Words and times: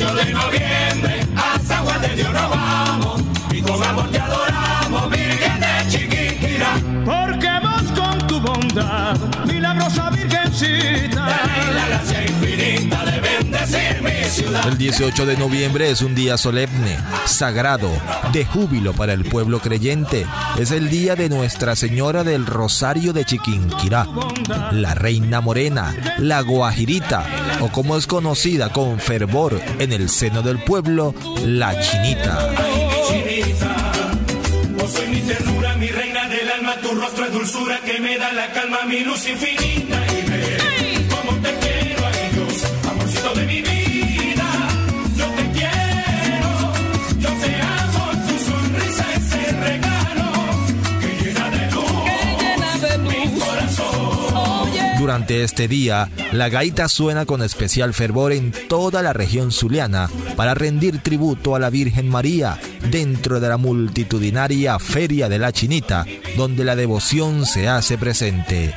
18 0.00 0.14
de 0.14 0.32
noviembre 0.32 1.20
a 1.36 1.58
San 1.58 1.84
Juan 1.84 2.00
de 2.00 2.08
Dios 2.16 2.32
nos 2.32 3.20
y 3.52 3.60
con 3.60 3.82
amor 3.84 4.10
te 4.10 4.18
adoramos, 4.18 5.10
Virgen 5.10 5.60
de 5.60 5.90
Chiquinquirá. 5.90 6.74
Porque 7.04 7.50
vos 7.62 7.82
con 7.92 8.26
tu 8.26 8.40
bondad, 8.40 9.14
milagrosa 9.46 10.08
Virgencita, 10.08 11.09
El 14.66 14.76
18 14.76 15.26
de 15.26 15.36
noviembre 15.36 15.90
es 15.90 16.02
un 16.02 16.14
día 16.14 16.36
solemne, 16.36 16.98
sagrado, 17.24 17.90
de 18.32 18.44
júbilo 18.44 18.92
para 18.92 19.12
el 19.12 19.24
pueblo 19.24 19.60
creyente. 19.60 20.26
Es 20.58 20.72
el 20.72 20.90
día 20.90 21.14
de 21.14 21.28
Nuestra 21.28 21.76
Señora 21.76 22.24
del 22.24 22.46
Rosario 22.46 23.12
de 23.12 23.24
Chiquinquirá, 23.24 24.06
la 24.72 24.94
Reina 24.94 25.40
Morena, 25.40 25.94
la 26.18 26.40
Guajirita, 26.42 27.24
o 27.60 27.68
como 27.68 27.96
es 27.96 28.06
conocida 28.06 28.70
con 28.70 28.98
fervor 28.98 29.60
en 29.78 29.92
el 29.92 30.08
seno 30.08 30.42
del 30.42 30.58
pueblo, 30.64 31.14
la 31.44 31.78
Chinita. 31.80 32.50
Mi 35.78 35.88
reina 35.88 36.28
del 36.28 36.46
alma, 36.50 36.76
tu 36.82 36.90
rostro 36.90 37.24
es 37.24 37.32
dulzura 37.32 37.80
que 37.80 37.98
me 38.00 38.18
da 38.18 38.30
la 38.34 38.52
calma, 38.52 38.80
mi 38.86 39.00
luz 39.00 39.26
infinita. 39.26 40.19
Durante 54.98 55.42
este 55.42 55.66
día, 55.66 56.10
la 56.30 56.50
gaita 56.50 56.86
suena 56.88 57.24
con 57.24 57.42
especial 57.42 57.94
fervor 57.94 58.32
en 58.32 58.52
toda 58.68 59.02
la 59.02 59.14
región 59.14 59.50
zuliana 59.50 60.10
para 60.36 60.54
rendir 60.54 61.02
tributo 61.02 61.56
a 61.56 61.58
la 61.58 61.70
Virgen 61.70 62.08
María 62.08 62.58
dentro 62.90 63.40
de 63.40 63.48
la 63.48 63.56
multitudinaria 63.56 64.78
Feria 64.78 65.28
de 65.28 65.38
la 65.38 65.52
Chinita, 65.52 66.04
donde 66.36 66.64
la 66.64 66.76
devoción 66.76 67.46
se 67.46 67.66
hace 67.66 67.96
presente. 67.96 68.74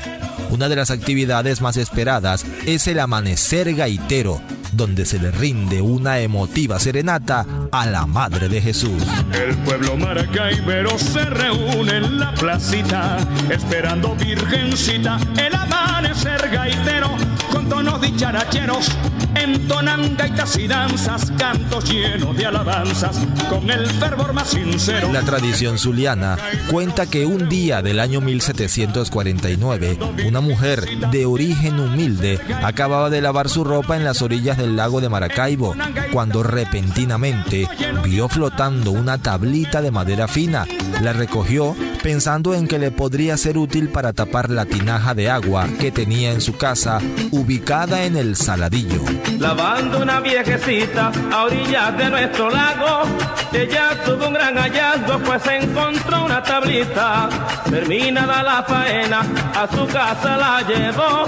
Una 0.49 0.69
de 0.69 0.77
las 0.77 0.91
actividades 0.91 1.61
más 1.61 1.75
esperadas 1.77 2.45
es 2.65 2.87
el 2.87 2.99
amanecer 2.99 3.73
gaitero, 3.75 4.39
donde 4.73 5.05
se 5.05 5.19
le 5.19 5.31
rinde 5.31 5.81
una 5.81 6.19
emotiva 6.19 6.79
serenata 6.79 7.45
a 7.71 7.85
la 7.85 8.05
Madre 8.05 8.49
de 8.49 8.61
Jesús. 8.61 9.03
el 9.33 9.55
pueblo 9.57 9.95
maracaibero 9.97 10.97
se 10.97 11.25
reúne 11.25 11.97
en 11.97 12.19
la 12.19 12.33
placita, 12.33 13.17
esperando 13.49 14.15
Virgencita, 14.15 15.17
el 15.37 15.53
amanecer 15.53 16.49
gaitero, 16.51 17.09
con 17.53 17.69
tonos 17.69 18.01
dicharacheros, 18.01 18.89
entonan 19.35 20.17
gaitas 20.17 20.57
y 20.57 20.67
danzas, 20.67 21.31
cantos 21.37 21.87
llenos 21.87 22.35
de 22.35 22.47
alabanzas, 22.47 23.15
con 23.47 23.69
el 23.69 23.85
fervor 23.87 24.33
más 24.33 24.49
sincero. 24.49 25.11
La 25.13 25.21
tradición 25.21 25.77
zuliana 25.77 26.37
cuenta 26.71 27.05
que 27.05 27.27
un 27.27 27.49
día 27.49 27.83
del 27.83 27.99
año 27.99 28.21
1749, 28.21 29.99
una 30.25 30.41
mujer 30.41 30.83
de 31.11 31.25
origen 31.27 31.79
humilde 31.79 32.39
acababa 32.63 33.11
de 33.11 33.21
lavar 33.21 33.49
su 33.49 33.63
ropa 33.63 33.97
en 33.97 34.03
las 34.03 34.23
orillas 34.23 34.57
del 34.57 34.75
lago 34.75 34.99
de 34.99 35.09
Maracaibo, 35.09 35.75
cuando 36.11 36.41
repentinamente 36.41 37.69
vio 38.03 38.29
flotando 38.29 38.91
una 38.91 39.19
tablita 39.19 39.83
de 39.83 39.91
madera 39.91 40.27
fina. 40.27 40.65
La 41.01 41.13
recogió 41.13 41.75
pensando 42.03 42.53
en 42.53 42.67
que 42.67 42.79
le 42.79 42.91
podría 42.91 43.37
ser 43.37 43.57
útil 43.57 43.89
para 43.89 44.11
tapar 44.11 44.49
la 44.49 44.65
tinaja 44.65 45.15
de 45.15 45.29
agua 45.29 45.67
que 45.79 45.91
tenía 45.91 46.33
en 46.33 46.41
su 46.41 46.57
casa, 46.57 46.99
ubicada 47.43 48.03
en 48.03 48.15
el 48.15 48.35
saladillo. 48.35 49.01
lavando 49.37 49.99
una 49.99 50.21
viejecita 50.21 51.11
a 51.31 51.43
orillas 51.43 51.97
de 51.97 52.09
nuestro 52.09 52.49
lago. 52.49 53.03
Ella 53.51 54.01
tuvo 54.05 54.27
un 54.27 54.33
gran 54.33 54.55
hallazgo, 54.55 55.19
pues 55.19 55.45
encontró 55.47 56.25
una 56.25 56.41
tablita. 56.41 57.29
Terminada 57.69 58.43
la 58.43 58.63
faena, 58.63 59.21
a 59.55 59.67
su 59.75 59.85
casa 59.87 60.37
la 60.37 60.61
llevó. 60.61 61.25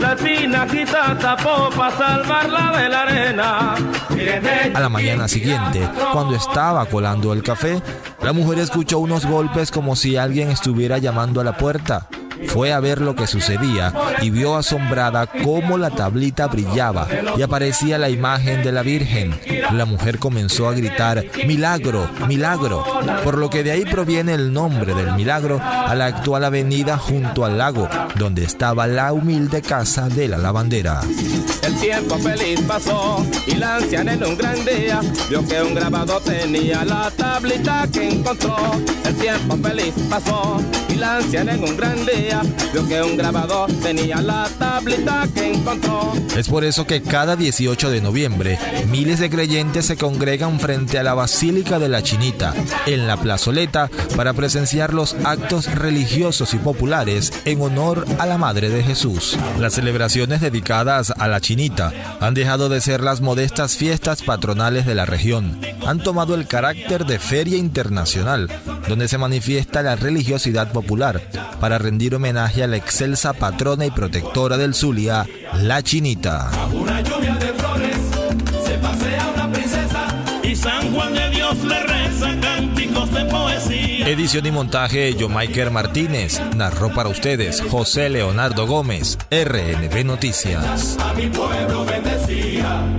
La 0.00 0.16
tinajita 0.16 1.18
tapó 1.18 1.68
para 1.76 1.96
salvarla 1.96 2.72
de 2.78 2.88
la 2.88 3.02
arena. 3.02 3.74
A 4.74 4.80
la 4.80 4.88
mañana 4.88 5.28
siguiente, 5.28 5.86
cuando 6.12 6.34
estaba 6.34 6.86
colando 6.86 7.32
el 7.32 7.42
café, 7.42 7.82
la 8.22 8.32
mujer 8.32 8.58
escuchó 8.58 8.98
unos 9.00 9.26
golpes 9.26 9.70
como 9.70 9.96
si 9.96 10.16
alguien 10.16 10.50
estuviera 10.50 10.98
llamando 10.98 11.40
a 11.40 11.44
la 11.44 11.56
puerta. 11.56 12.08
Fue 12.46 12.72
a 12.72 12.80
ver 12.80 13.00
lo 13.00 13.14
que 13.14 13.26
sucedía 13.26 13.92
y 14.22 14.30
vio 14.30 14.56
asombrada 14.56 15.26
cómo 15.26 15.78
la 15.78 15.90
tablita 15.90 16.46
brillaba 16.46 17.06
y 17.36 17.42
aparecía 17.42 17.98
la 17.98 18.10
imagen 18.10 18.62
de 18.62 18.72
la 18.72 18.82
Virgen. 18.82 19.38
La 19.72 19.84
mujer 19.84 20.18
comenzó 20.18 20.68
a 20.68 20.72
gritar, 20.72 21.24
milagro, 21.46 22.08
milagro, 22.26 22.84
por 23.24 23.38
lo 23.38 23.50
que 23.50 23.62
de 23.62 23.72
ahí 23.72 23.84
proviene 23.84 24.34
el 24.34 24.52
nombre 24.52 24.94
del 24.94 25.12
milagro 25.12 25.60
a 25.62 25.94
la 25.94 26.06
actual 26.06 26.44
avenida 26.44 26.96
junto 26.96 27.44
al 27.44 27.58
lago, 27.58 27.88
donde 28.16 28.44
estaba 28.44 28.86
la 28.86 29.12
humilde 29.12 29.62
casa 29.62 30.08
de 30.08 30.28
la 30.28 30.38
lavandera. 30.38 31.00
El 31.62 31.76
tiempo 31.76 32.18
feliz 32.18 32.60
pasó 32.62 33.24
y 33.46 33.54
la 33.54 33.76
anciana 33.76 34.14
en 34.14 34.24
un 34.24 34.36
gran 34.36 34.64
día 34.64 35.00
vio 35.28 35.46
que 35.46 35.62
un 35.62 35.74
grabado 35.74 36.20
tenía 36.20 36.84
la 36.84 37.10
tablita 37.10 37.86
que 37.92 38.07
El 38.28 39.16
tiempo 39.16 39.56
feliz 39.56 39.94
pasó 40.10 40.60
y 40.90 40.96
la 40.96 41.16
anciana 41.16 41.54
en 41.54 41.64
un 41.64 41.74
gran 41.78 41.96
día 42.04 42.42
vio 42.74 42.86
que 42.86 43.00
un 43.00 43.16
grabado 43.16 43.66
tenía 43.82 44.20
la 44.20 44.46
tablita 44.58 45.26
que 45.34 45.54
encontró. 45.54 46.12
Es 46.36 46.46
por 46.46 46.62
eso 46.62 46.86
que 46.86 47.00
cada 47.00 47.36
18 47.36 47.88
de 47.88 48.02
noviembre 48.02 48.58
miles 48.90 49.18
de 49.18 49.30
creyentes 49.30 49.86
se 49.86 49.96
congregan 49.96 50.60
frente 50.60 50.98
a 50.98 51.02
la 51.02 51.14
Basílica 51.14 51.78
de 51.78 51.88
la 51.88 52.02
Chinita, 52.02 52.52
en 52.84 53.06
la 53.06 53.16
plazoleta, 53.16 53.88
para 54.14 54.34
presenciar 54.34 54.92
los 54.92 55.16
actos 55.24 55.74
religiosos 55.74 56.52
y 56.52 56.58
populares 56.58 57.32
en 57.46 57.62
honor 57.62 58.04
a 58.18 58.26
la 58.26 58.36
Madre 58.36 58.68
de 58.68 58.82
Jesús. 58.82 59.38
Las 59.58 59.72
celebraciones 59.72 60.42
dedicadas 60.42 61.14
a 61.16 61.28
la 61.28 61.40
Chinita 61.40 61.94
han 62.20 62.34
dejado 62.34 62.68
de 62.68 62.82
ser 62.82 63.02
las 63.02 63.22
modestas 63.22 63.76
fiestas 63.76 64.22
patronales 64.22 64.84
de 64.84 64.94
la 64.94 65.06
región. 65.06 65.58
Han 65.86 66.00
tomado 66.00 66.34
el 66.34 66.46
carácter 66.46 67.06
de 67.06 67.18
feria 67.18 67.56
internacional, 67.56 68.48
donde 68.88 69.08
se 69.08 69.18
manifiesta 69.18 69.82
la 69.82 69.96
religiosidad 69.96 70.72
popular 70.72 71.20
para 71.60 71.78
rendir 71.78 72.14
homenaje 72.14 72.62
a 72.62 72.66
la 72.66 72.76
excelsa 72.76 73.32
patrona 73.32 73.86
y 73.86 73.90
protectora 73.90 74.56
del 74.56 74.74
Zulia, 74.74 75.26
la 75.54 75.82
Chinita. 75.82 76.50
Una 76.72 77.00
lluvia 77.00 77.34
de 77.34 77.52
flores, 77.54 77.96
se 78.64 78.78
pasea 78.78 79.32
una 79.34 79.52
princesa 79.52 80.06
y 80.42 80.56
San 80.56 80.92
Juan 80.94 81.14
de 81.14 81.30
Dios 81.30 81.64
le 81.64 81.82
reza 81.82 82.40
cánticos 82.40 83.12
de 83.12 83.24
poesía. 83.24 84.08
Edición 84.08 84.46
y 84.46 84.50
montaje 84.50 85.16
Maiker 85.28 85.70
Martínez. 85.70 86.40
Narró 86.56 86.92
para 86.92 87.08
ustedes 87.08 87.60
José 87.60 88.08
Leonardo 88.08 88.66
Gómez, 88.66 89.18
RNB 89.30 90.04
Noticias. 90.04 90.96
A 90.98 91.12
mi 91.14 91.28
pueblo 91.28 91.84
bendecía. 91.84 92.97